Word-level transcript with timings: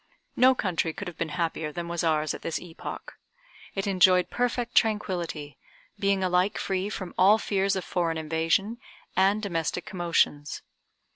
No 0.35 0.55
country 0.55 0.93
could 0.93 1.07
have 1.07 1.17
been 1.19 1.29
happier 1.37 1.71
than 1.71 1.87
was 1.87 2.03
ours 2.03 2.33
at 2.33 2.41
this 2.41 2.57
epoch. 2.59 3.19
It 3.75 3.85
enjoyed 3.85 4.31
perfect 4.31 4.73
tranquillity, 4.73 5.59
being 5.99 6.23
alike 6.23 6.57
free 6.57 6.89
from 6.89 7.13
all 7.19 7.37
fears 7.37 7.75
of 7.75 7.85
foreign 7.85 8.17
invasion 8.17 8.79
and 9.15 9.43
domestic 9.43 9.85
commotions. 9.85 10.63